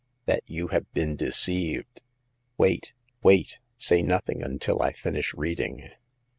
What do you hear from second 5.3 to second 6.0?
reading."